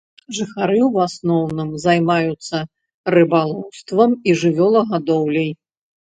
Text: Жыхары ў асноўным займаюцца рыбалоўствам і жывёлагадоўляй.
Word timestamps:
Жыхары 0.35 0.77
ў 0.77 0.93
асноўным 1.09 1.69
займаюцца 1.83 2.57
рыбалоўствам 3.17 4.19
і 4.27 4.37
жывёлагадоўляй. 4.43 5.51